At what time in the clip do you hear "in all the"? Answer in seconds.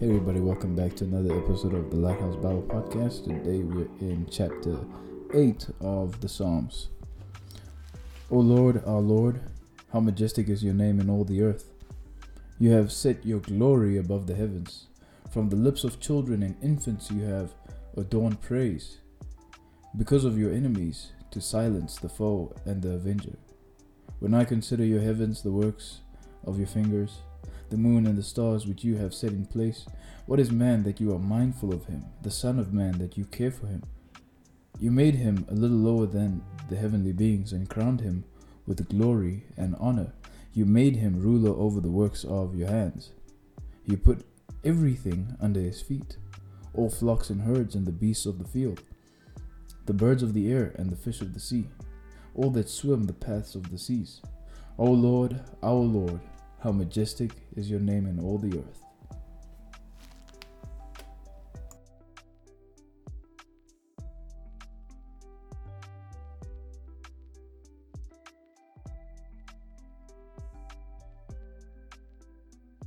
10.98-11.42, 58.06-58.58